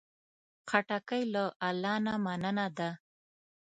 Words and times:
خټکی 0.69 1.23
له 1.33 1.43
الله 1.67 1.95
نه 2.05 2.13
مننه 2.25 2.67
ده. 2.77 2.89